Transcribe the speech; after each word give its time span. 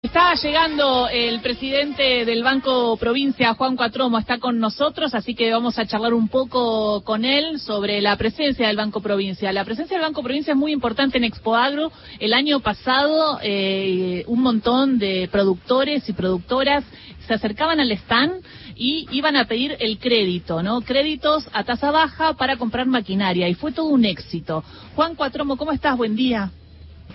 Está 0.00 0.32
llegando 0.34 1.08
el 1.08 1.40
presidente 1.40 2.24
del 2.24 2.44
Banco 2.44 2.96
Provincia, 2.98 3.54
Juan 3.54 3.74
Cuatromo, 3.74 4.16
está 4.20 4.38
con 4.38 4.60
nosotros, 4.60 5.12
así 5.12 5.34
que 5.34 5.50
vamos 5.50 5.76
a 5.76 5.86
charlar 5.86 6.14
un 6.14 6.28
poco 6.28 7.02
con 7.02 7.24
él 7.24 7.58
sobre 7.58 8.00
la 8.00 8.14
presencia 8.14 8.68
del 8.68 8.76
Banco 8.76 9.00
Provincia. 9.00 9.52
La 9.52 9.64
presencia 9.64 9.96
del 9.96 10.06
Banco 10.06 10.22
Provincia 10.22 10.52
es 10.52 10.56
muy 10.56 10.70
importante 10.70 11.18
en 11.18 11.24
Expo 11.24 11.56
Agro. 11.56 11.90
El 12.20 12.32
año 12.32 12.60
pasado 12.60 13.40
eh, 13.42 14.22
un 14.28 14.40
montón 14.40 15.00
de 15.00 15.28
productores 15.32 16.08
y 16.08 16.12
productoras 16.12 16.84
se 17.26 17.34
acercaban 17.34 17.80
al 17.80 17.90
stand 17.90 18.44
y 18.76 19.08
iban 19.10 19.34
a 19.34 19.46
pedir 19.46 19.76
el 19.80 19.98
crédito, 19.98 20.62
¿no? 20.62 20.80
Créditos 20.82 21.48
a 21.52 21.64
tasa 21.64 21.90
baja 21.90 22.34
para 22.34 22.56
comprar 22.56 22.86
maquinaria 22.86 23.48
y 23.48 23.54
fue 23.54 23.72
todo 23.72 23.86
un 23.86 24.04
éxito. 24.04 24.62
Juan 24.94 25.16
Cuatromo, 25.16 25.56
¿cómo 25.56 25.72
estás? 25.72 25.96
Buen 25.96 26.14
día. 26.14 26.52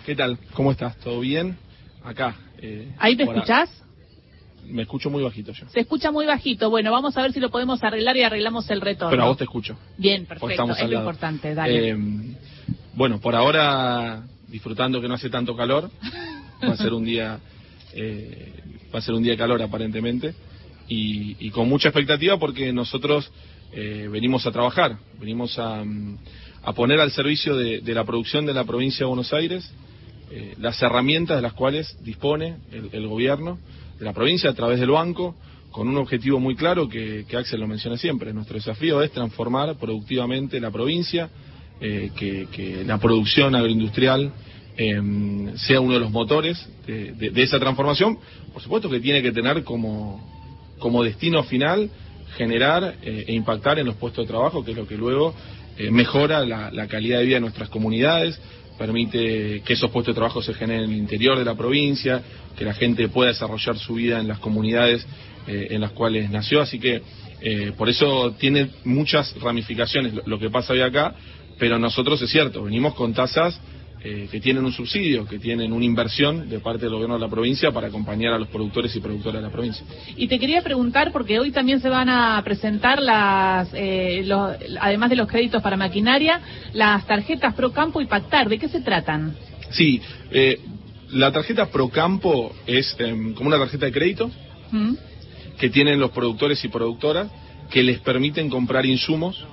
¿Qué 0.05 0.18
tal? 0.18 0.38
¿Cómo 0.54 0.73
estás? 0.73 0.97
¿Todo 0.97 1.21
bien? 1.21 1.57
Acá. 2.04 2.35
Eh, 2.61 2.93
¿Ahí 2.99 3.15
me 3.15 3.23
escuchás? 3.23 3.69
Me 4.65 4.83
escucho 4.83 5.09
muy 5.09 5.23
bajito 5.23 5.51
yo. 5.51 5.68
Se 5.69 5.82
escucha 5.82 6.11
muy 6.11 6.25
bajito. 6.25 6.69
Bueno, 6.69 6.91
vamos 6.91 7.18
a 7.18 7.21
ver 7.21 7.33
si 7.33 7.39
lo 7.39 7.50
podemos 7.50 7.83
arreglar 7.83 8.15
y 8.15 8.23
arreglamos 8.23 8.69
el 8.69 8.82
retorno. 8.82 9.11
Pero 9.11 9.23
a 9.23 9.28
vos 9.28 9.37
te 9.37 9.43
escucho. 9.43 9.78
Bien, 9.97 10.25
perfecto. 10.25 10.71
Es 10.71 10.89
lo 10.89 11.00
importante, 11.00 11.54
dale. 11.54 11.89
Eh, 11.89 11.97
bueno, 12.93 13.19
por 13.19 13.36
ahora 13.36 14.23
disfrutando 14.47 15.01
que 15.01 15.07
no 15.07 15.15
hace 15.15 15.29
tanto 15.29 15.55
calor. 15.55 15.89
Va 16.64 16.73
a 16.73 16.78
ser 16.78 16.93
un 16.93 17.04
día, 17.04 17.39
eh, 17.93 18.54
va 18.93 19.00
a 19.00 19.01
ser 19.01 19.14
un 19.15 19.23
día 19.23 19.33
de 19.33 19.37
calor 19.37 19.61
aparentemente 19.61 20.33
y, 20.87 21.50
con 21.50 21.67
mucha 21.67 21.89
expectativa 21.89 22.37
porque 22.37 22.71
nosotros 22.71 23.29
venimos 23.73 24.45
a 24.45 24.51
trabajar, 24.51 24.97
venimos 25.20 25.57
a, 25.57 25.83
poner 26.73 27.01
al 27.01 27.11
servicio 27.11 27.57
de 27.57 27.93
la 27.93 28.06
producción 28.06 28.45
de 28.45 28.54
la 28.54 28.64
provincia 28.64 29.00
de 29.00 29.06
Buenos 29.06 29.33
Aires 29.33 29.70
eh, 30.36 30.55
las 30.57 30.82
herramientas 30.82 31.36
de 31.36 31.43
las 31.43 31.54
cuales 31.54 31.96
dispone 32.02 32.55
el, 32.72 33.08
gobierno 33.08 33.59
de 34.00 34.03
la 34.03 34.14
provincia 34.14 34.50
a 34.50 34.56
través 34.56 34.80
del 34.80 34.89
banco, 34.89 35.36
con 35.69 35.88
un 35.88 35.95
objetivo 35.97 36.39
muy 36.39 36.56
claro 36.56 36.89
que, 36.89 37.23
Axel 37.38 37.59
lo 37.59 37.67
menciona 37.67 37.98
siempre. 37.98 38.34
Nuestro 38.34 38.56
desafío 38.56 39.04
es 39.04 39.11
transformar 39.11 39.78
productivamente 39.78 40.59
la 40.59 40.72
provincia, 40.72 41.30
eh, 41.80 42.09
que, 42.16 42.84
la 42.84 42.98
producción 42.98 43.54
agroindustrial 43.54 44.34
em, 44.76 45.56
sea 45.56 45.80
uno 45.80 45.94
de 45.94 46.00
los 46.00 46.09
motores 46.09 46.67
de, 46.88 47.31
esa 47.36 47.59
transformación. 47.59 48.17
Por 48.54 48.64
supuesto 48.64 48.89
que 48.89 49.00
tiene 49.00 49.22
que 49.22 49.34
tener 49.34 49.64
como, 49.64 50.20
como 50.80 51.04
destino 51.04 51.44
final 51.44 51.92
generar 52.38 52.95
eh, 53.04 53.26
e 53.28 53.34
impactar 53.36 53.78
en 53.78 53.86
los 53.86 53.98
puestos 53.98 54.26
de 54.26 54.31
trabajo, 54.31 54.66
que 54.66 54.72
es 54.72 54.78
lo 54.78 54.88
que 54.88 54.98
luego 54.98 55.36
mejora 55.92 56.45
la 56.45 56.88
calidad 56.88 57.17
de 57.17 57.26
vida 57.26 57.36
de 57.38 57.42
nuestras 57.42 57.67
comunidades, 57.67 58.39
permite 58.78 59.62
que 59.66 59.74
esos 59.74 59.90
puestos 59.92 60.14
de 60.14 60.20
trabajo 60.20 60.42
se 60.42 60.54
generen 60.54 60.86
en 60.86 60.92
el 60.92 60.98
interior 60.98 61.38
de 61.38 61.46
la 61.46 61.56
provincia, 61.56 62.22
que 62.58 62.66
la 62.66 62.74
gente 62.74 63.08
pueda 63.10 63.30
desarrollar 63.30 63.78
su 63.78 63.96
vida 63.96 64.20
en 64.20 64.28
las 64.28 64.40
comunidades 64.40 65.06
eh, 65.48 65.68
en 65.72 65.82
las 65.82 65.92
cuales 65.92 66.30
nació, 66.30 66.62
así 66.62 66.80
que 66.80 67.02
eh, 67.42 67.74
por 67.78 67.90
eso 67.90 68.34
tiene 68.40 68.70
muchas 68.86 69.36
ramificaciones 69.42 70.14
lo, 70.26 70.40
que 70.40 70.50
pasa 70.50 70.74
hoy 70.74 70.82
acá, 70.82 71.14
pero 71.60 71.78
nosotros 71.78 72.22
es 72.22 72.30
cierto, 72.30 72.64
venimos 72.64 72.94
con 72.94 73.14
tasas 73.14 73.60
eh, 74.06 74.28
que 74.30 74.42
tienen 74.42 74.66
un 74.66 74.73
subsidio, 74.73 75.26
que 75.26 75.40
tienen 75.40 75.72
una 75.72 75.86
inversión 75.86 76.50
de 76.50 76.59
parte 76.59 76.84
del 76.84 76.94
gobierno 76.94 77.16
de 77.16 77.22
la 77.22 77.30
provincia 77.30 77.72
para 77.72 77.88
acompañar 77.88 78.34
a 78.34 78.38
los 78.38 78.50
productores 78.50 78.94
y 78.95 79.00
productoras 79.00 79.42
de 79.42 79.48
la 79.48 79.50
provincia. 79.50 79.86
Y 80.18 80.28
te 80.28 80.40
quería 80.40 80.62
preguntar, 80.62 81.14
porque 81.14 81.40
hoy 81.40 81.52
también 81.52 81.80
se 81.80 81.88
van 81.88 82.10
a 82.10 82.42
presentar 82.44 83.02
las, 83.02 83.70
eh, 83.73 84.28
además 84.82 85.10
de 85.10 85.16
los 85.16 85.28
créditos 85.30 85.64
para 85.64 85.78
maquinaria, 85.78 86.42
las 86.73 87.08
tarjetas 87.08 87.54
Procampo 87.54 88.02
y 88.02 88.06
Pactar. 88.06 88.50
¿De 88.50 88.60
qué 88.60 88.68
se 88.68 88.82
tratan? 88.82 89.38
Sí, 89.72 90.02
eh, 90.32 90.60
la 91.12 91.32
tarjeta 91.32 91.67
Procampo 91.67 92.54
es 92.67 92.94
em, 93.00 93.34
como 93.34 93.48
una 93.48 93.58
tarjeta 93.58 93.86
de 93.86 93.94
crédito 93.94 94.30
¿Mm? 94.72 94.95
que 95.58 95.70
tienen 95.70 96.02
los 96.02 96.12
productores 96.12 96.62
y 96.66 96.67
productoras 96.67 97.30
que 97.72 97.82
les 97.82 98.00
permiten 98.00 98.50
comprar 98.50 98.86
insumos 98.86 99.45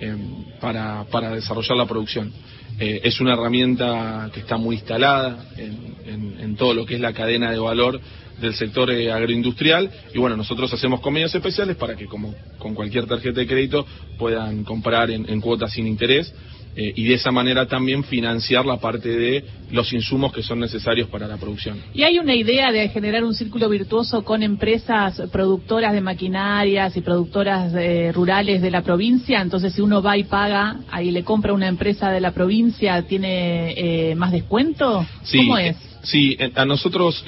em, 0.00 0.44
para, 0.60 1.04
para 1.04 1.34
desarrollar 1.34 1.76
la 1.76 1.86
producción. 1.86 2.32
Eh, 2.78 3.00
es 3.04 3.20
una 3.20 3.32
herramienta 3.32 4.30
que 4.32 4.40
está 4.40 4.56
muy 4.56 4.76
instalada 4.76 5.46
en, 5.56 6.56
todo 6.56 6.74
lo 6.74 6.84
que 6.84 6.94
es 6.94 7.00
la 7.00 7.12
cadena 7.12 7.52
de 7.52 7.58
valor 7.58 8.00
del 8.40 8.52
sector 8.54 8.90
eh, 8.90 9.12
agroindustrial 9.12 9.88
y 10.12 10.18
bueno, 10.18 10.36
nosotros 10.36 10.72
hacemos 10.72 11.00
convenios 11.00 11.32
especiales 11.32 11.76
para 11.76 11.94
que 11.94 12.06
como 12.06 12.34
con 12.58 12.74
cualquier 12.74 13.06
tarjeta 13.06 13.38
de 13.38 13.46
crédito 13.46 13.86
puedan 14.18 14.64
comprar 14.64 15.08
en 15.10 15.40
cuotas 15.40 15.72
sin 15.72 15.86
interés 15.86 16.34
eh, 16.80 16.92
y 16.94 17.06
de 17.06 17.14
esa 17.14 17.32
manera 17.32 17.66
también 17.66 18.04
financiar 18.04 18.64
la 18.64 18.76
parte 18.76 19.08
de 19.08 19.44
los 19.72 19.92
insumos 19.92 20.32
que 20.32 20.44
son 20.44 20.60
necesarios 20.60 21.08
para 21.08 21.26
la 21.26 21.36
producción. 21.36 21.82
¿Y 21.92 22.04
hay 22.04 22.20
una 22.20 22.36
idea 22.36 22.70
de 22.70 22.88
generar 22.90 23.24
un 23.24 23.34
círculo 23.34 23.68
virtuoso 23.68 24.22
con 24.22 24.44
empresas 24.44 25.20
productoras 25.32 25.92
de 25.92 26.00
maquinarias 26.00 26.96
y 26.96 27.00
productoras 27.00 27.74
eh, 27.74 28.12
rurales 28.14 28.62
de 28.62 28.70
la 28.70 28.82
provincia? 28.82 29.40
Entonces, 29.40 29.72
si 29.72 29.80
uno 29.80 30.00
va 30.00 30.16
y 30.16 30.22
paga, 30.22 30.76
ahí 30.88 31.10
le 31.10 31.24
compra 31.24 31.52
una 31.52 31.66
empresa 31.66 32.12
de 32.12 32.20
la 32.20 32.30
provincia, 32.30 33.02
¿tiene 33.02 33.74
eh, 33.76 34.14
más 34.14 34.30
descuento? 34.30 35.04
¿Cómo 35.32 35.58
es? 35.58 35.76
Sí, 36.04 36.38
a 36.54 36.64
nosotros 36.64 37.24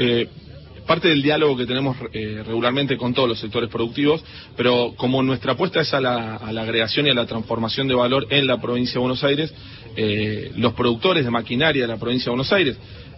parte 0.86 1.08
del 1.08 1.22
diálogo 1.22 1.56
que 1.56 1.66
tenemos 1.66 1.96
eh, 2.12 2.42
regularmente 2.46 2.96
con 2.96 3.14
todos 3.14 3.28
los 3.28 3.38
sectores 3.38 3.70
productivos, 3.70 4.22
pero 4.56 4.94
como 4.96 5.22
nuestra 5.22 5.52
apuesta 5.52 5.80
es 5.80 5.92
a 5.94 6.00
la, 6.00 6.36
agregación 6.36 7.06
y 7.06 7.10
a 7.10 7.14
la 7.14 7.26
transformación 7.26 7.88
de 7.88 7.94
valor 7.94 8.26
en 8.30 8.46
la 8.46 8.60
provincia 8.60 8.94
de 8.94 8.98
Buenos 9.00 9.24
Aires, 9.24 9.52
eh, 9.96 10.52
los 10.56 10.74
productores 10.74 11.24
de 11.24 11.30
maquinaria 11.30 11.82
de 11.82 11.88
la 11.88 11.98
provincia 11.98 12.26
de 12.26 12.30
Buenos 12.30 12.52
Aires 12.52 12.76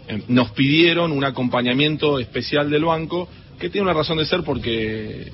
eh, 0.09 0.23
nos 0.29 0.51
pidieron 0.53 1.13
un 1.13 1.25
acompañamiento 1.25 2.19
especial 2.19 2.71
del 2.71 2.85
banco 2.85 3.29
que 3.59 3.71
tiene 3.71 3.85
una 3.85 3.95
razón 3.95 4.19
de 4.19 4.27
ser 4.27 4.43
porque 4.43 5.31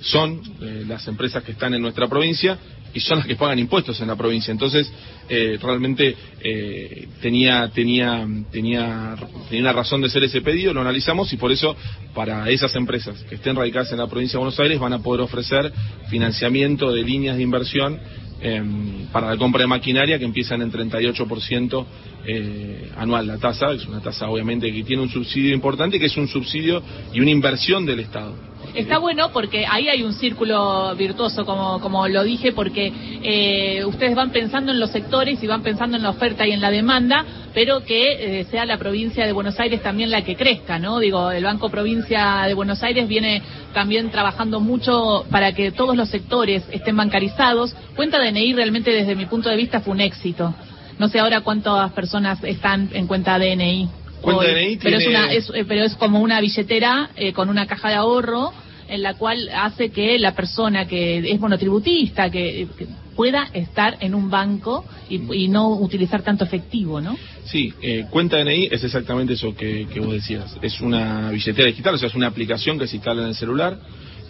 son 0.00 0.40
las 0.86 1.06
empresas 1.08 1.42
que 1.42 1.52
están 1.52 1.74
en 1.74 1.82
nuestra 1.82 2.06
provincia 2.08 2.58
y 2.96 3.00
son 3.00 3.18
las 3.18 3.26
que 3.26 3.36
pagan 3.36 3.58
impuestos 3.58 4.00
en 4.00 4.08
la 4.08 4.16
provincia. 4.16 4.50
Entonces, 4.50 4.90
eh, 5.28 5.58
realmente 5.60 6.16
eh, 6.40 7.08
tenía, 7.20 7.68
tenía, 7.68 8.26
tenía, 8.50 9.16
tenía 9.50 9.60
una 9.60 9.72
razón 9.74 10.00
de 10.00 10.08
ser 10.08 10.24
ese 10.24 10.40
pedido, 10.40 10.72
lo 10.72 10.80
analizamos 10.80 11.30
y 11.34 11.36
por 11.36 11.52
eso 11.52 11.76
para 12.14 12.48
esas 12.48 12.74
empresas 12.74 13.22
que 13.24 13.34
estén 13.34 13.54
radicadas 13.54 13.92
en 13.92 13.98
la 13.98 14.06
provincia 14.06 14.38
de 14.38 14.44
Buenos 14.44 14.58
Aires 14.58 14.80
van 14.80 14.94
a 14.94 15.00
poder 15.00 15.20
ofrecer 15.20 15.70
financiamiento 16.08 16.90
de 16.90 17.02
líneas 17.02 17.36
de 17.36 17.42
inversión 17.42 18.00
em, 18.40 19.08
para 19.12 19.28
la 19.28 19.36
compra 19.36 19.60
de 19.60 19.66
maquinaria 19.66 20.18
que 20.18 20.24
empiezan 20.24 20.62
en 20.62 20.72
38% 20.72 21.86
eh, 22.28 22.90
anual 22.96 23.26
la 23.26 23.36
tasa, 23.36 23.72
es 23.72 23.84
una 23.86 24.00
tasa 24.00 24.26
obviamente 24.30 24.72
que 24.72 24.84
tiene 24.84 25.02
un 25.02 25.10
subsidio 25.10 25.54
importante, 25.54 25.98
que 25.98 26.06
es 26.06 26.16
un 26.16 26.28
subsidio 26.28 26.82
y 27.12 27.20
una 27.20 27.30
inversión 27.30 27.84
del 27.84 28.00
Estado. 28.00 28.34
Está 28.76 28.98
bueno 28.98 29.32
porque 29.32 29.64
ahí 29.66 29.88
hay 29.88 30.02
un 30.02 30.12
círculo 30.12 30.94
virtuoso, 30.96 31.46
como, 31.46 31.80
como 31.80 32.06
lo 32.08 32.22
dije, 32.24 32.52
porque 32.52 32.92
eh, 33.22 33.82
ustedes 33.86 34.14
van 34.14 34.30
pensando 34.32 34.70
en 34.70 34.78
los 34.78 34.90
sectores 34.90 35.42
y 35.42 35.46
van 35.46 35.62
pensando 35.62 35.96
en 35.96 36.02
la 36.02 36.10
oferta 36.10 36.46
y 36.46 36.52
en 36.52 36.60
la 36.60 36.70
demanda, 36.70 37.24
pero 37.54 37.84
que 37.84 38.40
eh, 38.40 38.44
sea 38.50 38.66
la 38.66 38.76
provincia 38.76 39.24
de 39.24 39.32
Buenos 39.32 39.58
Aires 39.58 39.82
también 39.82 40.10
la 40.10 40.22
que 40.22 40.36
crezca, 40.36 40.78
¿no? 40.78 40.98
Digo, 40.98 41.30
el 41.30 41.42
Banco 41.42 41.70
Provincia 41.70 42.42
de 42.46 42.52
Buenos 42.52 42.82
Aires 42.82 43.08
viene 43.08 43.42
también 43.72 44.10
trabajando 44.10 44.60
mucho 44.60 45.24
para 45.30 45.52
que 45.52 45.72
todos 45.72 45.96
los 45.96 46.10
sectores 46.10 46.62
estén 46.70 46.98
bancarizados. 46.98 47.74
Cuenta 47.94 48.18
DNI 48.22 48.52
realmente 48.52 48.90
desde 48.92 49.14
mi 49.14 49.24
punto 49.24 49.48
de 49.48 49.56
vista 49.56 49.80
fue 49.80 49.94
un 49.94 50.02
éxito. 50.02 50.54
No 50.98 51.08
sé 51.08 51.18
ahora 51.18 51.40
cuántas 51.40 51.92
personas 51.92 52.44
están 52.44 52.90
en 52.92 53.06
cuenta 53.06 53.38
DNI. 53.38 53.88
Cuenta 54.20 54.44
DNI 54.44 54.76
pero, 54.76 54.98
es 54.98 55.50
eh, 55.54 55.64
pero 55.66 55.82
es 55.82 55.94
como 55.94 56.20
una 56.20 56.42
billetera 56.42 57.08
con 57.34 57.48
una 57.48 57.66
caja 57.66 57.88
de 57.88 57.94
ahorro 57.94 58.52
en 58.88 59.02
la 59.02 59.14
cual 59.14 59.48
hace 59.54 59.90
que 59.90 60.18
la 60.18 60.34
persona 60.34 60.86
que 60.86 61.18
es 61.18 61.40
monotributista, 61.40 62.30
que, 62.30 62.68
pueda 63.16 63.48
estar 63.54 63.96
en 64.00 64.14
un 64.14 64.28
banco 64.28 64.84
y, 65.08 65.48
no 65.48 65.70
utilizar 65.70 66.22
tanto 66.22 66.44
efectivo, 66.44 67.00
¿no? 67.00 67.16
Sí, 67.46 67.72
eh, 67.80 68.04
cuenta 68.10 68.36
DNI 68.36 68.68
es 68.70 68.84
exactamente 68.84 69.32
eso 69.32 69.56
que, 69.56 69.86
vos 70.00 70.12
decías. 70.12 70.54
Es 70.60 70.82
una 70.82 71.30
billetera 71.30 71.66
digital, 71.66 71.94
o 71.94 71.98
sea, 71.98 72.08
es 72.08 72.14
una 72.14 72.26
aplicación 72.26 72.78
que 72.78 72.86
se 72.86 72.96
instala 72.96 73.22
en 73.22 73.28
el 73.28 73.34
celular 73.34 73.78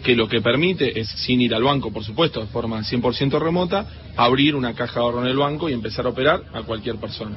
que 0.05 0.15
lo 0.15 0.29
que 0.29 0.41
permite 0.41 1.01
es, 1.01 1.09
sin 1.09 1.41
ir 1.41 1.53
al 1.53 1.65
banco, 1.65 1.93
por 1.93 2.05
supuesto, 2.05 2.41
de 2.41 2.47
forma 2.47 2.81
100% 2.81 3.41
remota, 3.41 3.87
abrir 4.17 4.55
una 4.55 4.73
caja 4.73 4.95
de 4.95 5.01
ahorro 5.01 5.23
en 5.23 5.29
el 5.29 5.37
banco 5.37 5.69
y 5.69 5.73
empezar 5.73 6.07
a 6.07 6.11
operar 6.11 6.45
a 6.53 6.63
cualquier 6.63 6.97
persona. 6.97 7.37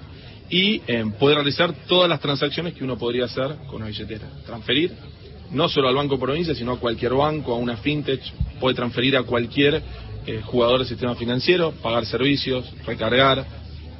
Y 0.51 0.81
eh, 0.85 1.03
poder 1.17 1.37
realizar 1.37 1.73
todas 1.87 2.07
las 2.07 2.19
transacciones 2.19 2.75
que 2.75 2.83
uno 2.83 2.95
podría 2.95 3.25
hacer 3.25 3.55
con 3.67 3.77
una 3.77 3.87
billetera. 3.87 4.27
Transferir, 4.45 4.93
no 5.51 5.69
solo 5.69 5.89
al 5.89 5.95
Banco 5.95 6.19
Provincia, 6.19 6.53
sino 6.53 6.73
a 6.73 6.79
cualquier 6.79 7.13
banco, 7.13 7.53
a 7.53 7.57
una 7.57 7.77
fintech, 7.77 8.21
puede 8.59 8.75
transferir 8.75 9.17
a 9.17 9.23
cualquier 9.23 9.81
eh, 10.25 10.41
jugador 10.45 10.79
del 10.79 10.87
sistema 10.87 11.15
financiero, 11.15 11.71
pagar 11.81 12.05
servicios, 12.05 12.65
recargar 12.85 13.45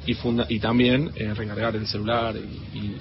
y, 0.06 0.16
y 0.48 0.60
también 0.60 1.10
eh, 1.16 1.34
recargar 1.34 1.76
el 1.76 1.86
celular 1.86 2.34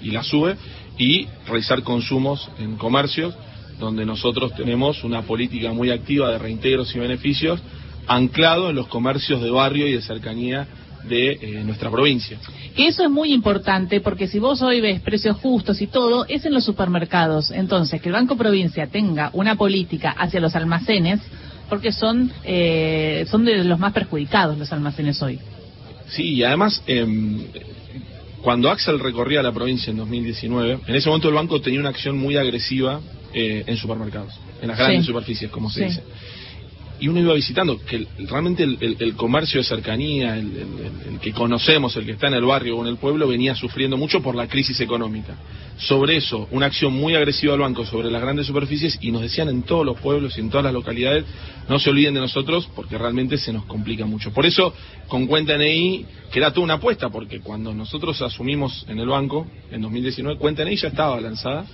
y, 0.01 0.11
la 0.11 0.23
sube 0.23 0.55
y 0.97 1.27
realizar 1.45 1.83
consumos 1.83 2.49
en 2.59 2.75
comercios 2.77 3.35
donde 3.79 4.05
nosotros 4.05 4.53
tenemos 4.55 5.03
una 5.03 5.21
política 5.21 5.71
muy 5.71 5.91
activa 5.91 6.31
de 6.31 6.37
reintegros 6.37 6.93
y 6.95 6.99
beneficios 6.99 7.61
anclado 8.07 8.69
en 8.69 8.75
los 8.75 8.87
comercios 8.87 9.41
de 9.41 9.49
barrio 9.49 9.87
y 9.87 9.93
de 9.93 10.01
cercanía 10.01 10.67
de 11.03 11.31
eh, 11.31 11.63
nuestra 11.63 11.89
provincia. 11.89 12.37
Que 12.75 12.87
eso 12.87 13.03
es 13.03 13.09
muy 13.09 13.33
importante 13.33 14.01
porque 14.01 14.27
si 14.27 14.39
vos 14.39 14.61
hoy 14.61 14.81
ves 14.81 15.01
precios 15.01 15.37
justos 15.37 15.81
y 15.81 15.87
todo, 15.87 16.25
es 16.27 16.45
en 16.45 16.53
los 16.53 16.65
supermercados. 16.65 17.51
Entonces, 17.51 18.01
que 18.01 18.09
el 18.09 18.13
Banco 18.13 18.35
Provincia 18.35 18.87
tenga 18.87 19.29
una 19.33 19.55
política 19.55 20.11
hacia 20.11 20.39
los 20.39 20.55
almacenes, 20.55 21.19
porque 21.69 21.91
son, 21.91 22.31
eh, 22.43 23.25
son 23.29 23.45
de 23.45 23.63
los 23.63 23.79
más 23.79 23.93
perjudicados 23.93 24.57
los 24.57 24.71
almacenes 24.71 25.21
hoy. 25.21 25.39
Sí, 26.07 26.23
y 26.33 26.43
además, 26.43 26.81
em, 26.87 27.43
cuando 28.41 28.71
Axel 28.71 28.99
recorría 28.99 29.43
la 29.43 29.51
provincia 29.51 29.91
en 29.91 29.97
2019, 29.97 30.79
en 30.87 30.95
ese 30.95 31.07
momento 31.07 31.29
el 31.29 31.35
banco 31.35 31.61
tenía 31.61 31.79
una 31.79 31.89
acción 31.89 32.17
muy 32.17 32.37
agresiva 32.37 32.99
eh, 33.33 33.63
en 33.67 33.77
supermercados, 33.77 34.33
en 34.61 34.69
las 34.69 34.77
grandes 34.77 35.05
superficies, 35.05 35.51
como 35.51 35.69
se 35.69 35.85
dice 35.85 36.01
y 36.99 37.07
uno 37.07 37.19
iba 37.19 37.33
visitando, 37.33 37.79
que 37.85 38.05
realmente 38.29 38.63
el, 38.63 39.15
comercio 39.15 39.61
de 39.61 39.63
cercanía, 39.63 40.37
el, 40.37 41.19
que 41.21 41.31
conocemos, 41.31 41.95
el 41.95 42.05
que 42.05 42.11
está 42.13 42.27
en 42.27 42.33
el 42.33 42.45
barrio 42.45 42.77
o 42.77 42.81
en 42.81 42.87
el 42.87 42.97
pueblo, 42.97 43.27
venía 43.27 43.55
sufriendo 43.55 43.97
mucho 43.97 44.21
por 44.21 44.35
la 44.35 44.47
crisis 44.47 44.79
económica. 44.81 45.35
Sobre 45.77 46.17
eso, 46.17 46.47
una 46.51 46.65
acción 46.65 46.93
muy 46.93 47.15
agresiva 47.15 47.53
del 47.53 47.61
banco 47.61 47.85
sobre 47.85 48.11
las 48.11 48.21
grandes 48.21 48.47
superficies 48.47 48.97
y 48.99 49.11
nos 49.11 49.21
decían 49.21 49.47
en 49.47 49.63
todos 49.63 49.85
los 49.85 49.97
pueblos 49.99 50.37
y 50.37 50.41
en 50.41 50.49
todas 50.49 50.65
las 50.65 50.73
localidades, 50.73 51.23
no 51.69 51.79
se 51.79 51.89
olviden 51.89 52.15
de 52.15 52.19
nosotros 52.19 52.69
porque 52.75 52.97
realmente 52.97 53.37
se 53.37 53.53
nos 53.53 53.65
complica 53.65 54.05
mucho. 54.05 54.33
Por 54.33 54.45
eso, 54.45 54.73
con 55.07 55.25
cuenta 55.25 55.57
NI, 55.57 56.05
que 56.31 56.39
era 56.39 56.51
toda 56.51 56.65
una 56.65 56.73
apuesta, 56.75 57.09
porque 57.09 57.39
cuando 57.39 57.73
nosotros 57.73 58.21
asumimos 58.21 58.85
en 58.89 58.99
el 58.99 59.07
banco, 59.07 59.47
en 59.71 59.81
2019, 59.81 60.37
cuenta 60.37 60.65
NI 60.65 60.75
ya 60.75 60.89
estaba 60.89 61.19
lanzada, 61.21 61.65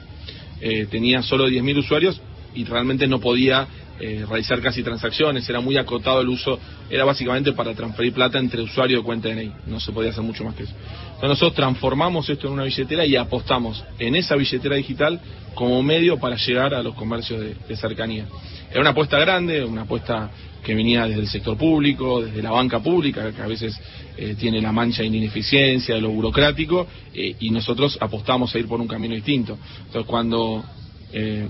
eh, 0.62 0.86
tenía 0.90 1.24
solo 1.24 1.50
10.000 1.50 1.80
usuarios 1.80 2.22
y 2.54 2.64
realmente 2.64 3.08
no 3.08 3.20
podía 3.20 3.68
eh, 3.98 4.26
realizar 4.28 4.60
casi 4.62 4.84
transacciones, 4.84 5.48
era 5.48 5.62
muy 5.62 5.78
acotado 5.78 6.20
el 6.20 6.28
uso, 6.28 6.60
era 6.90 7.06
básicamente 7.06 7.54
para 7.54 7.74
transferir 7.74 8.12
plata 8.12 8.38
entre 8.38 8.62
usuario 8.62 9.00
y 9.00 9.04
cuenta 9.04 9.30
DNI, 9.30 9.54
no 9.68 9.80
se 9.80 9.94
podía 9.94 10.10
hacer 10.10 10.22
mucho 10.22 10.44
más 10.44 10.54
que 10.54 10.64
eso. 10.64 10.74
Entonces 11.06 11.30
nosotros 11.30 11.54
transformamos 11.54 12.30
esto 12.30 12.48
en 12.48 12.54
una 12.54 12.64
billetera 12.64 13.06
y 13.06 13.16
apostamos 13.16 13.86
en 13.98 14.16
esa 14.16 14.36
billetera 14.36 14.76
digital 14.76 15.22
como 15.54 15.82
medio 15.82 16.20
para 16.20 16.36
llegar 16.36 16.74
a 16.74 16.84
los 16.84 16.94
comercios 16.94 17.40
de, 17.40 17.76
cercanía. 17.78 18.26
Era 18.70 18.82
una 18.82 18.90
apuesta 18.90 19.18
grande, 19.18 19.64
una 19.64 19.84
apuesta 19.84 20.30
que 20.62 20.76
venía 20.76 21.08
desde 21.08 21.22
el 21.22 21.30
sector 21.30 21.56
público, 21.56 22.22
desde 22.22 22.42
la 22.42 22.52
banca 22.52 22.80
pública, 22.80 23.32
que 23.32 23.42
a 23.42 23.48
veces 23.48 23.80
eh, 24.18 24.36
tiene 24.38 24.62
la 24.62 24.74
mancha 24.74 25.04
de 25.04 25.08
ineficiencia, 25.08 25.96
de 25.96 26.02
lo 26.02 26.10
burocrático, 26.10 26.86
eh, 27.14 27.34
y 27.40 27.50
nosotros 27.50 27.98
apostamos 28.02 28.54
a 28.54 28.60
ir 28.60 28.68
por 28.68 28.82
un 28.82 28.90
camino 28.90 29.16
distinto. 29.16 29.58
Entonces 29.86 30.06
cuando 30.06 30.66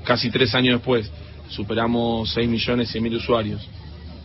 casi 0.03 0.29
tres 0.29 0.53
años 0.53 0.75
después 0.75 1.11
superamos 1.49 2.31
6 2.33 2.47
millones 2.47 2.89
100 2.89 3.03
mil 3.03 3.15
usuarios. 3.15 3.61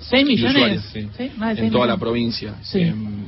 6 0.01 0.27
millones 0.27 0.83
sí. 0.93 1.09
en 1.39 1.71
toda 1.71 1.87
la 1.87 1.97
provincia. 1.97 2.55
Em, 2.73 3.25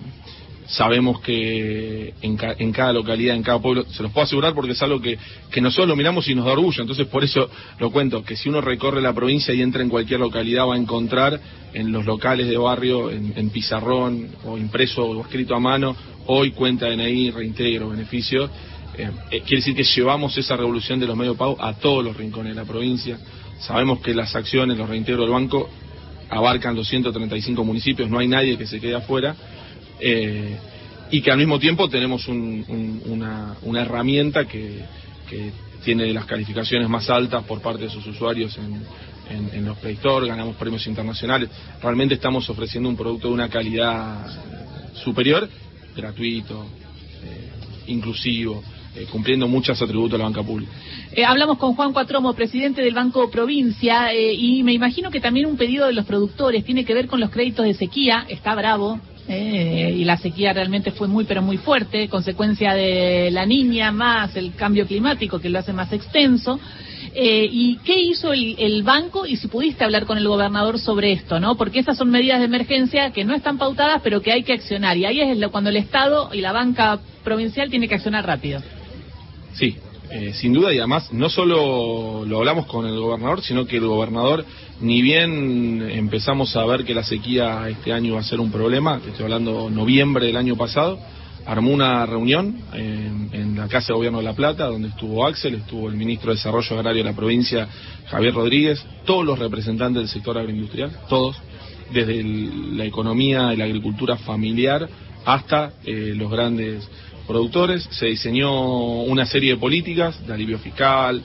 sabemos 0.66 1.20
que 1.20 2.14
en, 2.22 2.38
en, 2.58 2.72
cada 2.72 2.92
localidad, 2.92 3.36
en 3.36 3.42
cada 3.42 3.60
pueblo, 3.60 3.84
se 3.90 4.02
los 4.02 4.10
puedo 4.12 4.24
asegurar 4.24 4.54
porque 4.54 4.72
es 4.72 4.82
algo 4.82 5.00
que, 5.00 5.18
que 5.50 5.60
nosotros 5.60 5.88
lo 5.88 5.96
miramos 5.96 6.28
y 6.28 6.34
nos 6.34 6.46
da 6.46 6.52
orgullo, 6.52 6.80
entonces 6.80 7.06
por 7.08 7.22
eso 7.24 7.48
lo 7.78 7.90
cuento, 7.90 8.24
que 8.24 8.36
si 8.36 8.48
uno 8.48 8.60
recorre 8.60 9.02
la 9.02 9.12
provincia 9.12 9.52
y 9.52 9.60
entra 9.60 9.82
en 9.82 9.88
cualquier 9.88 10.20
localidad 10.20 10.66
va 10.66 10.74
a 10.74 10.78
encontrar 10.78 11.38
en 11.74 11.92
los 11.92 12.04
locales 12.06 12.48
de 12.48 12.56
barrio, 12.56 13.10
en, 13.10 13.50
pizarrón 13.50 14.28
o 14.44 14.56
impreso 14.56 15.04
o 15.04 15.20
escrito 15.20 15.54
a 15.54 15.60
mano, 15.60 15.94
hoy 16.26 16.52
cuenta 16.52 16.88
DNI, 16.88 17.30
reintegro, 17.30 17.90
beneficio. 17.90 18.48
Eh, 18.96 19.10
eh, 19.30 19.40
quiere 19.40 19.56
decir 19.56 19.74
que 19.74 19.84
llevamos 19.84 20.36
esa 20.36 20.56
revolución 20.56 21.00
de 21.00 21.06
los 21.06 21.16
medios 21.16 21.34
de 21.34 21.38
pago 21.38 21.56
a 21.60 21.74
todos 21.74 22.04
los 22.04 22.16
rincones 22.16 22.54
de 22.54 22.60
la 22.60 22.66
provincia. 22.66 23.18
Sabemos 23.62 24.00
que 24.00 24.14
las 24.14 24.34
acciones, 24.34 24.76
los 24.76 24.88
reintegros 24.88 25.26
del 25.26 25.32
banco 25.32 25.68
abarcan 26.28 26.74
los 26.74 26.88
135 26.88 27.64
municipios, 27.64 28.08
no 28.08 28.18
hay 28.18 28.28
nadie 28.28 28.56
que 28.56 28.66
se 28.66 28.80
quede 28.80 28.94
afuera. 28.94 29.34
Eh, 30.00 30.56
y 31.12 31.20
que 31.20 31.30
al 31.30 31.36
mismo 31.36 31.58
tiempo 31.58 31.88
tenemos 31.88 32.26
una, 32.26 33.56
herramienta 33.76 34.46
que, 34.46 34.82
tiene 35.84 36.12
las 36.12 36.26
calificaciones 36.26 36.88
más 36.88 37.10
altas 37.10 37.42
por 37.44 37.60
parte 37.60 37.84
de 37.84 37.90
sus 37.90 38.06
usuarios 38.06 38.56
en, 38.58 39.64
los 39.64 39.76
Play 39.78 39.94
Store, 39.94 40.26
ganamos 40.26 40.56
premios 40.56 40.86
internacionales. 40.86 41.50
Realmente 41.82 42.14
estamos 42.14 42.48
ofreciendo 42.48 42.88
un 42.88 42.96
producto 42.96 43.28
de 43.28 43.34
una 43.34 43.48
calidad 43.48 44.26
superior, 44.94 45.48
gratuito, 45.96 46.66
eh, 47.24 47.50
inclusivo. 47.88 48.62
Eh, 48.94 49.06
cumpliendo 49.10 49.48
muchos 49.48 49.80
atributos 49.80 50.12
de 50.12 50.18
la 50.18 50.24
banca 50.24 50.42
pública. 50.42 50.70
Eh, 51.12 51.24
hablamos 51.24 51.56
con 51.56 51.74
Juan 51.74 51.94
Cuatromo, 51.94 52.34
presidente 52.34 52.82
del 52.82 52.92
Banco 52.92 53.30
Provincia, 53.30 54.12
eh, 54.12 54.34
y 54.34 54.62
me 54.62 54.74
imagino 54.74 55.10
que 55.10 55.18
también 55.18 55.46
un 55.46 55.56
pedido 55.56 55.86
de 55.86 55.94
los 55.94 56.04
productores 56.04 56.62
tiene 56.62 56.84
que 56.84 56.92
ver 56.92 57.06
con 57.06 57.18
los 57.18 57.30
créditos 57.30 57.64
de 57.64 57.72
sequía. 57.72 58.26
Está 58.28 58.54
bravo, 58.54 59.00
y 59.28 60.04
la 60.04 60.18
sequía 60.18 60.52
realmente 60.52 60.90
fue 60.90 61.08
muy 61.08 61.24
pero 61.24 61.40
muy 61.40 61.56
fuerte, 61.56 62.08
consecuencia 62.08 62.74
de 62.74 63.30
la 63.30 63.46
niña 63.46 63.92
más 63.92 64.36
el 64.36 64.52
cambio 64.54 64.86
climático 64.86 65.38
que 65.38 65.48
lo 65.48 65.60
hace 65.60 65.72
más 65.72 65.90
extenso. 65.92 66.60
¿Y 67.14 67.76
qué 67.84 67.98
hizo 67.98 68.32
el, 68.34 68.82
banco? 68.82 69.24
Y 69.24 69.36
si 69.36 69.48
pudiste 69.48 69.84
hablar 69.84 70.04
con 70.04 70.18
el 70.18 70.28
gobernador 70.28 70.78
sobre 70.78 71.12
esto, 71.12 71.40
¿no? 71.40 71.56
Porque 71.56 71.78
esas 71.78 71.96
son 71.96 72.10
medidas 72.10 72.40
de 72.40 72.46
emergencia 72.46 73.10
que 73.12 73.24
no 73.24 73.34
están 73.34 73.56
pautadas, 73.56 74.02
pero 74.02 74.20
que 74.20 74.32
hay 74.32 74.42
que 74.42 74.52
accionar. 74.52 74.98
Y 74.98 75.06
ahí 75.06 75.20
es 75.20 75.48
cuando 75.48 75.70
el 75.70 75.76
Estado 75.76 76.28
y 76.34 76.42
la 76.42 76.52
banca 76.52 77.00
provincial 77.24 77.70
tiene 77.70 77.88
que 77.88 77.94
accionar 77.94 78.26
rápido. 78.26 78.60
Sí, 79.54 79.76
eh, 80.10 80.32
sin 80.34 80.52
duda 80.52 80.72
y 80.74 80.78
además 80.78 81.12
no 81.12 81.30
solo 81.30 82.24
lo 82.26 82.38
hablamos 82.38 82.66
con 82.66 82.86
el 82.86 82.98
gobernador, 82.98 83.40
sino 83.42 83.66
que 83.66 83.78
el 83.78 83.86
gobernador, 83.86 84.44
ni 84.80 85.00
bien 85.00 85.82
empezamos 85.90 86.54
a 86.56 86.66
ver 86.66 86.84
que 86.84 86.94
la 86.94 87.02
sequía 87.02 87.66
este 87.68 87.92
año 87.92 88.14
va 88.14 88.20
a 88.20 88.24
ser 88.24 88.40
un 88.40 88.50
problema, 88.50 89.00
estoy 89.06 89.24
hablando 89.24 89.70
noviembre 89.70 90.26
del 90.26 90.36
año 90.36 90.56
pasado, 90.56 90.98
armó 91.46 91.70
una 91.70 92.04
reunión 92.06 92.56
en, 92.74 93.30
en, 93.32 93.56
la 93.56 93.68
Casa 93.68 93.88
de 93.88 93.94
Gobierno 93.94 94.18
de 94.18 94.24
La 94.24 94.34
Plata, 94.34 94.66
donde 94.66 94.88
estuvo 94.88 95.26
Axel, 95.26 95.54
estuvo 95.54 95.88
el 95.88 95.96
ministro 95.96 96.30
de 96.30 96.36
Desarrollo 96.36 96.76
Agrario 96.76 97.02
de 97.02 97.10
la 97.10 97.16
provincia, 97.16 97.66
Javier 98.06 98.34
Rodríguez, 98.34 98.84
todos 99.04 99.24
los 99.24 99.38
representantes 99.38 100.02
del 100.02 100.08
sector 100.08 100.36
agroindustrial, 100.36 100.90
todos, 101.08 101.36
desde 101.92 102.22
la 102.22 102.84
economía 102.84 103.52
y 103.52 103.56
la 103.56 103.64
agricultura 103.64 104.16
familiar 104.18 104.88
hasta 105.24 105.72
eh, 105.84 106.12
los 106.16 106.30
grandes 106.30 106.88
productores, 107.26 107.88
se 107.90 108.06
diseñó 108.06 109.02
una 109.02 109.26
serie 109.26 109.52
de 109.52 109.56
políticas 109.58 110.26
de 110.26 110.32
alivio 110.32 110.58
fiscal, 110.58 111.22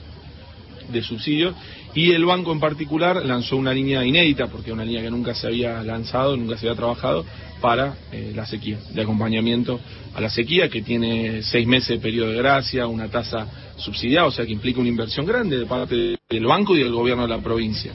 de 0.90 1.02
subsidios, 1.02 1.54
y 1.94 2.12
el 2.12 2.24
banco 2.24 2.52
en 2.52 2.60
particular 2.60 3.24
lanzó 3.24 3.56
una 3.56 3.72
línea 3.72 4.04
inédita, 4.04 4.46
porque 4.46 4.72
una 4.72 4.84
línea 4.84 5.02
que 5.02 5.10
nunca 5.10 5.34
se 5.34 5.46
había 5.46 5.82
lanzado, 5.82 6.36
nunca 6.36 6.56
se 6.56 6.66
había 6.66 6.76
trabajado, 6.76 7.24
para 7.60 7.96
eh, 8.12 8.32
la 8.34 8.46
sequía, 8.46 8.78
de 8.92 9.02
acompañamiento 9.02 9.80
a 10.14 10.20
la 10.20 10.30
sequía, 10.30 10.68
que 10.68 10.82
tiene 10.82 11.42
seis 11.42 11.66
meses 11.66 11.88
de 11.88 11.98
periodo 11.98 12.30
de 12.30 12.38
gracia, 12.38 12.86
una 12.86 13.08
tasa 13.08 13.46
subsidiada, 13.76 14.26
o 14.26 14.30
sea 14.30 14.46
que 14.46 14.52
implica 14.52 14.80
una 14.80 14.88
inversión 14.88 15.26
grande 15.26 15.58
de 15.58 15.66
parte 15.66 16.18
del 16.28 16.46
banco 16.46 16.76
y 16.76 16.80
del 16.80 16.92
gobierno 16.92 17.24
de 17.24 17.28
la 17.30 17.42
provincia. 17.42 17.92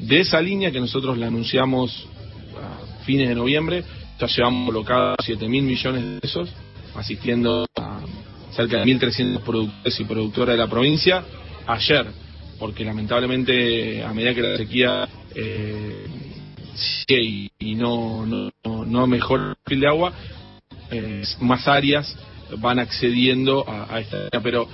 De 0.00 0.20
esa 0.20 0.40
línea 0.40 0.70
que 0.70 0.80
nosotros 0.80 1.18
la 1.18 1.26
anunciamos 1.26 2.06
a 2.56 3.04
fines 3.04 3.28
de 3.28 3.34
noviembre, 3.34 3.84
ya 4.20 4.26
llevamos 4.26 4.66
colocados 4.66 5.16
7 5.24 5.48
mil 5.48 5.62
millones 5.64 6.04
de 6.04 6.20
pesos 6.20 6.48
asistiendo 6.94 7.66
a 7.76 8.00
cerca 8.52 8.78
de 8.78 8.84
1.300 8.84 9.40
productores 9.40 10.00
y 10.00 10.04
productoras 10.04 10.54
de 10.54 10.58
la 10.58 10.68
provincia 10.68 11.24
ayer, 11.66 12.06
porque 12.58 12.84
lamentablemente 12.84 14.02
a 14.04 14.12
medida 14.12 14.34
que 14.34 14.42
la 14.42 14.56
sequía 14.56 15.08
eh, 15.34 16.06
sigue 16.74 17.50
y, 17.58 17.74
no, 17.74 18.26
no, 18.26 18.50
no, 18.64 19.06
mejora 19.06 19.50
el 19.50 19.56
perfil 19.56 19.80
de 19.80 19.86
agua, 19.86 20.12
eh, 20.90 21.22
más 21.40 21.66
áreas 21.68 22.16
van 22.58 22.78
accediendo 22.78 23.64
a, 23.68 24.00
esta 24.00 24.26
área, 24.26 24.40
pero 24.42 24.68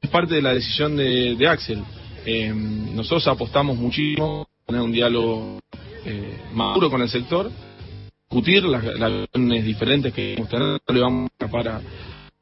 es 0.00 0.10
parte 0.10 0.34
de 0.34 0.42
la 0.42 0.52
decisión 0.52 0.96
de, 0.96 1.48
Axel. 1.48 1.82
Eh, 2.24 2.52
nosotros 2.54 3.26
apostamos 3.28 3.76
muchísimo 3.76 4.42
a 4.42 4.66
tener 4.66 4.82
un 4.82 4.92
diálogo 4.92 5.60
eh, 6.04 6.38
maduro 6.52 6.90
con 6.90 7.00
el 7.00 7.08
sector 7.08 7.50
discutir 8.28 8.64
las, 8.64 8.84
las 8.84 9.64
diferentes 9.64 10.12
que 10.12 10.34
tener, 10.50 10.80
no 10.86 10.94
le 10.94 11.00
vamos 11.00 11.30
a 11.30 11.44
escapar 11.44 11.80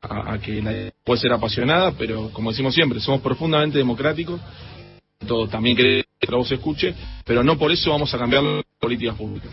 a, 0.03 0.39
que 0.39 0.61
la 0.61 0.93
puede 1.03 1.21
ser 1.21 1.33
apasionada, 1.33 1.93
pero 1.93 2.31
como 2.31 2.51
decimos 2.51 2.75
siempre, 2.75 3.01
somos 3.01 3.21
profundamente 3.21 3.79
democráticos, 3.79 4.41
todo 5.27 5.49
también 5.49 5.77
queremos 5.77 6.05
que 6.19 6.31
la 6.31 6.37
voz 6.37 6.49
se 6.49 6.57
escuche, 6.57 6.95
pero 7.25 7.43
no 7.43 7.57
por 7.59 7.73
eso 7.73 7.91
vamos 7.91 8.13
a 8.13 8.19
cambiar 8.19 8.43
las 8.43 8.65
políticas 8.79 9.17
públicas. 9.17 9.51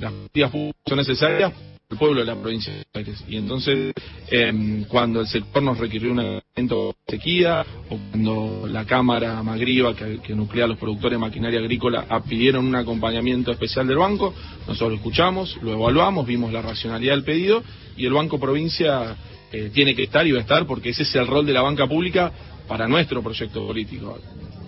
Las 0.00 0.12
políticas 0.12 0.50
públicas 0.50 0.82
son 0.86 0.98
necesarias 0.98 1.52
el 1.92 1.98
pueblo 1.98 2.20
de 2.20 2.26
la 2.26 2.36
provincia 2.36 2.72
de 2.72 2.84
Buenos 2.92 3.08
Aires. 3.08 3.24
Y 3.28 3.36
entonces, 3.36 3.92
em, 4.30 4.84
cuando 4.84 5.20
el 5.20 5.26
sector 5.26 5.62
nos 5.62 5.78
requirió 5.78 6.10
un 6.10 6.20
evento 6.20 6.96
de 7.06 7.16
sequía, 7.16 7.64
o 7.90 7.98
cuando 8.10 8.66
la 8.66 8.84
Cámara 8.86 9.42
Magriva, 9.42 9.94
que, 9.94 10.34
nuclea 10.34 10.64
a 10.64 10.68
los 10.68 10.78
productores 10.78 11.18
de 11.18 11.18
maquinaria 11.18 11.60
agrícola, 11.60 12.06
pidieron 12.28 12.66
un 12.66 12.74
acompañamiento 12.74 13.52
especial 13.52 13.86
del 13.86 13.98
banco, 13.98 14.34
nosotros 14.66 14.90
lo 14.90 14.96
escuchamos, 14.96 15.58
lo 15.62 15.72
evaluamos, 15.72 16.26
vimos 16.26 16.52
la 16.52 16.62
racionalidad 16.62 17.14
del 17.14 17.24
pedido, 17.24 17.62
y 17.96 18.06
el 18.06 18.12
Banco 18.12 18.40
Provincia 18.40 19.14
eh, 19.52 19.70
tiene 19.72 19.94
que 19.94 20.04
estar 20.04 20.26
y 20.26 20.32
va 20.32 20.38
a 20.38 20.42
estar, 20.42 20.66
porque 20.66 20.90
ese 20.90 21.02
es 21.02 21.14
el 21.14 21.26
rol 21.26 21.44
de 21.44 21.52
la 21.52 21.60
banca 21.60 21.86
pública 21.86 22.32
para 22.66 22.88
nuestro 22.88 23.22
proyecto 23.22 23.66
político. 23.66 24.18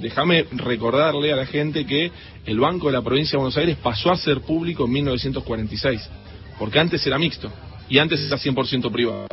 Déjame 0.01 0.45
recordarle 0.53 1.33
a 1.33 1.37
la 1.37 1.47
gente 1.47 1.87
que 1.87 2.11
el 2.45 2.61
Banco 2.61 2.89
de 2.89 2.93
la 2.93 3.03
Provincia 3.03 3.33
de 3.33 3.39
Buenos 3.39 3.57
Aires 3.57 3.79
pasó 3.83 4.11
a 4.11 4.17
ser 4.17 4.43
público 4.43 4.85
en 4.85 4.93
1946 4.93 6.11
porque 6.59 6.79
antes 6.79 7.07
era 7.07 7.19
mixto 7.19 7.51
y 7.89 7.99
antes 7.99 8.21
era 8.21 8.37
100% 8.39 8.91
privado. 8.91 9.27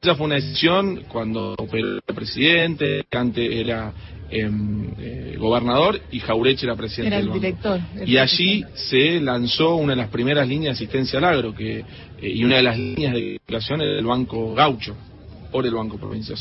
Esa 0.00 0.14
fue 0.16 0.26
una 0.26 0.34
decisión 0.34 1.04
cuando 1.08 1.54
operó 1.56 2.00
el 2.06 2.14
presidente, 2.14 3.04
antes 3.10 3.50
era 3.50 3.92
em, 4.28 4.90
eh, 4.98 5.36
gobernador 5.38 5.98
y 6.10 6.20
Jaureche 6.20 6.66
era 6.66 6.76
presidente 6.76 7.08
Era 7.08 7.18
el 7.18 7.22
del 7.22 7.30
banco. 7.30 7.40
director. 7.40 7.80
el 8.02 8.08
Y 8.08 8.18
allí 8.18 8.64
se 8.74 9.20
lanzó 9.20 9.76
una 9.76 9.94
de 9.94 10.02
las 10.02 10.10
primeras 10.10 10.46
líneas 10.46 10.78
de 10.78 10.84
asistencia 10.84 11.18
al 11.18 11.24
agro 11.24 11.54
que, 11.54 11.78
eh, 11.78 11.84
y 12.20 12.44
una 12.44 12.56
de 12.56 12.62
las 12.62 12.76
líneas 12.76 13.14
de 13.14 13.36
educación 13.36 13.80
era 13.80 13.98
el 13.98 14.04
Banco 14.04 14.54
Gaucho, 14.54 14.94
por 15.50 15.64
el 15.66 15.72
Banco 15.72 15.96
Provincia. 15.96 16.36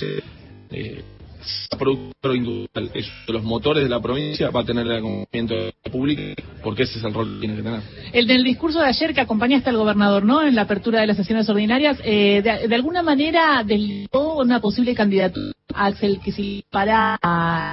Productor 1.78 2.36
industrial 2.36 2.92
es 2.94 3.08
uno 3.08 3.26
de 3.28 3.34
los 3.34 3.44
motores 3.44 3.84
de 3.84 3.90
la 3.90 4.00
provincia, 4.00 4.50
va 4.50 4.62
a 4.62 4.66
tener 4.66 4.86
el 4.86 4.98
acompañamiento 4.98 5.56
pública, 5.92 6.22
porque 6.64 6.84
ese 6.84 7.00
es 7.00 7.04
el 7.04 7.14
rol 7.14 7.34
que 7.34 7.40
tiene 7.40 7.56
que 7.56 7.64
tener. 7.64 7.82
El 8.14 8.28
del 8.28 8.44
discurso 8.44 8.80
de 8.80 8.88
ayer 8.88 9.14
que 9.14 9.22
acompañaste 9.22 9.70
al 9.70 9.78
gobernador, 9.78 10.24
¿no? 10.24 10.42
En 10.42 10.56
la 10.56 10.64
apertura 10.64 11.02
de 11.02 11.08
las 11.08 11.18
sesiones 11.18 11.50
ordinarias, 11.50 12.00
eh, 12.04 12.42
de, 12.44 12.68
de 12.68 12.76
alguna 12.76 13.02
manera 13.02 13.64
deslizó 13.66 14.38
una 14.38 14.60
posible 14.62 14.96
candidatura 14.96 15.52
a 15.74 15.88
Axel 15.88 16.20
Kicillof 16.20 16.66
para 16.70 17.20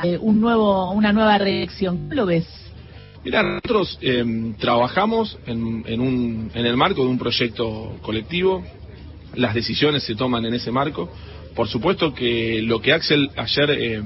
eh, 0.02 0.18
un 0.20 0.40
nuevo, 0.40 0.90
una 0.92 1.12
nueva 1.12 1.38
reelección. 1.38 1.96
¿Cómo 1.98 2.14
lo 2.14 2.26
ves? 2.26 2.46
Mira, 3.22 3.42
nosotros 3.42 3.98
eh, 4.00 4.54
trabajamos 4.58 5.38
en, 5.46 5.84
en, 5.86 6.00
un, 6.00 6.50
en 6.54 6.66
el 6.66 6.76
marco 6.76 7.04
de 7.04 7.10
un 7.10 7.18
proyecto 7.18 7.98
colectivo, 8.00 8.64
las 9.34 9.54
decisiones 9.54 10.02
se 10.04 10.14
toman 10.14 10.44
en 10.46 10.54
ese 10.54 10.72
marco. 10.72 11.10
Por 11.54 11.68
supuesto 11.68 12.14
que 12.14 12.62
lo 12.62 12.80
que 12.80 12.92
Axel 12.92 13.30
ayer 13.36 13.70
eh, 13.70 14.02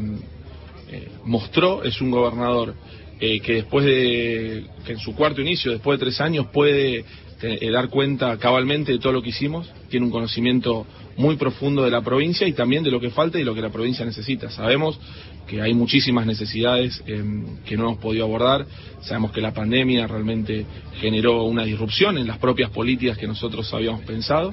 eh, 0.91 1.09
mostró 1.25 1.83
es 1.83 2.01
un 2.01 2.11
gobernador 2.11 2.75
eh, 3.19 3.41
que 3.41 3.55
después 3.55 3.85
de, 3.85 4.65
que 4.85 4.93
en 4.93 4.99
su 4.99 5.15
cuarto 5.15 5.41
inicio, 5.41 5.73
después 5.73 5.99
de 5.99 6.07
tres 6.07 6.21
años, 6.21 6.47
puede 6.53 7.05
eh, 7.43 7.71
dar 7.71 7.89
cuenta 7.89 8.37
cabalmente 8.39 8.93
de 8.93 8.99
todo 8.99 9.13
lo 9.13 9.23
que 9.23 9.31
hicimos, 9.31 9.69
tiene 9.89 10.07
un 10.07 10.13
conocimiento 10.13 10.87
muy 11.17 11.37
profundo 11.37 11.83
de 11.83 11.91
la 11.91 12.03
provincia 12.03 12.47
y 12.47 12.53
también 12.53 12.85
de 12.85 12.91
lo 12.91 13.01
que 13.01 13.11
falta 13.11 13.39
y 13.41 13.45
lo 13.45 13.55
que 13.55 13.61
la 13.61 13.71
provincia 13.71 14.05
necesita. 14.05 14.51
Sabemos 14.51 14.99
que 15.47 15.61
hay 15.61 15.75
muchísimas 15.75 16.27
necesidades 16.27 17.03
que 17.05 17.77
no 17.77 17.85
hemos 17.85 17.99
podido 17.99 18.25
abordar, 18.25 18.67
sabemos 19.03 19.31
que 19.31 19.41
la 19.41 19.53
pandemia 19.53 20.07
realmente 20.07 20.65
generó 21.01 21.45
una 21.45 21.65
disrupción 21.65 22.19
en 22.19 22.27
las 22.27 22.39
propias 22.39 22.71
políticas 22.71 23.19
que 23.19 23.27
nosotros 23.27 23.73
habíamos 23.75 24.03
pensado. 24.03 24.53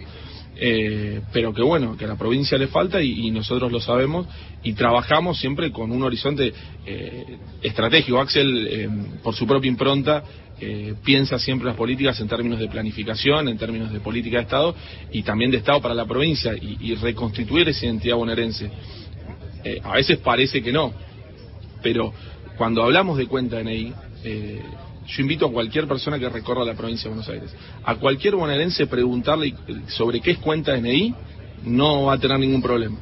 Eh, 0.56 1.22
pero 1.32 1.54
que 1.54 1.64
bueno, 1.64 1.98
que 1.98 2.06
a 2.06 2.08
la 2.10 2.18
provincia 2.18 2.58
le 2.58 2.68
falta 2.68 3.02
y, 3.02 3.32
nosotros 3.32 3.72
lo 3.72 3.80
sabemos 3.80 4.28
y 4.64 4.74
trabajamos 4.74 5.40
siempre 5.40 5.72
con 5.72 5.92
un 5.92 6.04
horizonte 6.04 6.54
eh, 6.86 7.38
estratégico. 7.62 8.20
Axel, 8.20 8.68
eh, 8.70 8.90
por 9.24 9.34
su 9.34 9.48
propia 9.48 9.70
impronta, 9.70 10.24
eh, 10.64 10.94
piensa 11.04 11.40
siempre 11.40 11.66
las 11.66 11.76
políticas 11.76 12.20
en 12.20 12.28
términos 12.28 12.60
de 12.60 12.68
planificación, 12.68 13.48
en 13.50 13.58
términos 13.58 13.92
de 13.92 14.00
política 14.00 14.38
de 14.38 14.44
Estado 14.44 14.76
y 15.12 15.24
también 15.24 15.50
de 15.50 15.58
Estado 15.58 15.82
para 15.82 15.96
la 15.96 16.06
provincia 16.06 16.54
y, 16.54 16.94
reconstituir 16.94 17.68
esa 17.68 17.88
identidad 17.88 18.16
bonaerense. 18.16 18.70
Eh, 19.64 19.82
a 19.84 19.94
veces 19.94 20.20
parece 20.20 20.62
que 20.62 20.72
no, 20.72 20.94
pero 21.82 22.14
cuando 22.58 22.84
hablamos 22.84 23.18
de 23.18 23.26
cuenta 23.26 23.60
eh, 23.60 24.62
yo 25.12 25.22
invito 25.22 25.46
a 25.46 25.52
cualquier 25.52 25.88
persona 25.88 26.18
que 26.18 26.30
recorra 26.30 26.64
la 26.64 26.74
provincia 26.74 27.10
de 27.10 27.16
Buenos 27.16 27.30
Aires, 27.30 27.54
a 27.84 27.96
cualquier 27.96 28.36
bonaerense 28.36 28.88
preguntarle 28.88 29.54
sobre 29.88 30.22
qué 30.22 30.32
es 30.32 30.38
cuenta 30.38 30.74
DNI, 30.74 31.14
no 31.66 32.04
va 32.04 32.14
a 32.14 32.18
tener 32.18 32.40
ningún 32.40 32.62
problema, 32.62 32.98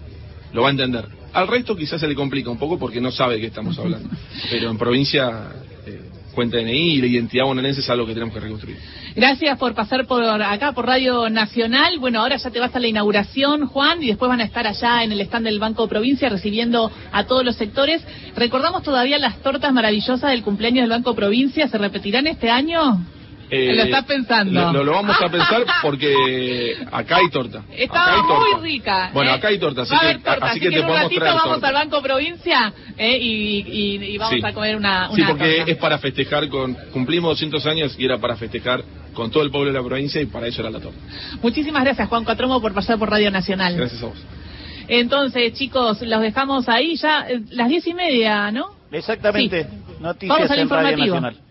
lo 0.52 0.64
va 0.64 0.70
a 0.70 0.72
entender. 0.72 1.06
Al 1.34 1.48
resto 1.48 1.76
quizás 1.76 2.02
se 2.02 2.08
le 2.08 2.16
complica 2.16 2.50
un 2.50 2.58
poco 2.58 2.80
porque 2.80 3.00
no 3.00 3.12
sabe 3.12 3.36
de 3.36 3.42
qué 3.42 3.48
estamos 3.48 3.78
hablando, 3.78 4.10
pero 4.50 4.72
en 4.72 4.78
provincia 4.78 5.52
eh, 5.86 6.02
cuenta 6.40 6.58
DNI 6.58 6.94
y 6.94 7.02
la 7.02 7.08
identidad 7.08 7.44
bonaerense 7.44 7.82
es 7.82 7.90
algo 7.90 8.06
que 8.06 8.14
tenemos 8.14 8.34
que 8.34 8.40
reconstruir. 8.40 8.78
Gracias 9.14 9.58
por 9.58 9.74
pasar 9.76 10.08
por 10.08 10.24
acá, 10.24 10.72
por 10.72 10.86
Radio 10.86 11.30
Nacional. 11.30 12.00
Bueno, 12.00 12.22
ahora 12.22 12.38
ya 12.38 12.50
te 12.50 12.62
vas 12.62 12.74
a 12.74 12.80
la 12.80 12.88
inauguración, 12.88 13.68
Juan, 13.68 14.02
y 14.02 14.08
después 14.08 14.30
van 14.30 14.40
a 14.40 14.46
estar 14.46 14.66
allá 14.66 15.04
en 15.04 15.12
el 15.12 15.20
stand 15.20 15.46
del 15.46 15.60
Banco 15.60 15.90
Provincia 15.90 16.30
recibiendo 16.30 16.90
a 17.12 17.26
todos 17.26 17.44
los 17.44 17.58
sectores. 17.58 18.02
Recordamos 18.38 18.84
todavía 18.84 19.18
las 19.18 19.42
tortas 19.42 19.74
maravillosas 19.74 20.32
del 20.32 20.42
cumpleaños 20.44 20.84
del 20.84 20.92
Banco 20.92 21.14
Provincia. 21.14 21.68
¿Se 21.68 21.78
repetirán 21.78 22.26
este 22.28 22.50
año? 22.50 23.04
Eh, 23.52 23.74
Lo 23.76 23.84
estás 23.84 24.06
pensando. 24.06 24.62
Lo, 24.62 24.74
lo- 24.74 24.84
lo 24.84 24.92
vamos 24.94 25.16
a 25.22 25.30
pensar 25.30 25.64
porque 25.82 26.76
acá 26.92 27.18
hay 27.18 27.30
torta. 27.30 27.60
acá 27.60 27.68
Estaba 27.76 28.14
hay 28.16 28.22
torta. 28.28 28.58
muy 28.58 28.72
rica. 28.72 29.10
Bueno, 29.14 29.32
¿eh? 29.32 29.34
acá 29.34 29.48
hay 29.48 29.58
torta, 29.60 29.82
así 29.82 29.92
Va 29.92 29.98
a 29.98 30.02
que, 30.02 30.06
haber 30.08 30.22
torta, 30.24 30.46
así 30.46 30.60
que 30.60 30.66
en 30.68 30.74
te 30.74 30.80
un 30.82 30.86
podemos 30.86 31.04
ratito 31.04 31.20
traer 31.22 31.36
vamos 31.36 31.52
torta. 31.54 31.68
al 31.68 31.74
Banco 31.74 32.02
Provincia 32.04 32.74
¿eh? 32.98 33.18
y, 33.20 33.60
y- 33.68 34.04
y 34.14 34.18
vamos 34.18 34.36
Sí. 34.40 34.46
a 34.46 34.54
comer 34.54 34.76
una, 34.76 35.08
Sí, 35.08 35.22
una 35.22 35.28
porque 35.30 35.56
torta. 35.58 35.72
es 35.72 35.78
para 35.78 35.98
festejar 35.98 36.48
con. 36.50 36.74
Cumplimos 36.94 37.32
200 37.32 37.66
años 37.66 37.96
y 37.98 38.06
era 38.06 38.18
para 38.20 38.36
festejar 38.36 38.84
con 39.14 39.32
todo 39.32 39.42
el 39.44 39.50
pueblo 39.52 39.72
de 39.74 39.80
la 39.80 39.84
provincia 39.86 40.22
y 40.22 40.28
para 40.28 40.46
eso 40.48 40.62
era 40.62 40.70
la 40.70 40.80
torta. 40.80 41.00
Muchísimas 41.42 41.84
gracias, 41.84 42.08
Juan 42.08 42.24
Cuatromo, 42.24 42.62
por 42.62 42.74
pasar 42.74 42.98
por 43.00 43.10
Radio 43.10 43.32
Nacional. 43.32 43.76
Gracias 43.76 44.02
a 44.04 44.06
vos. 44.06 44.18
Entonces, 44.88 45.54
chicos, 45.54 46.02
los 46.02 46.22
dejamos 46.22 46.68
ahí 46.70 46.96
ya, 46.96 47.28
eh, 47.30 47.42
las 47.52 47.70
diez 47.70 47.86
y 47.88 47.94
media, 47.94 48.52
¿no? 48.52 48.72
Exactamente. 48.92 49.64
Sí. 49.64 49.70
Noticias 50.00 50.38
Vamos 50.38 50.52
al 50.52 50.60
en 50.60 50.70
Radio 50.70 50.90
informativo. 50.92 51.16
Nacional. 51.22 51.49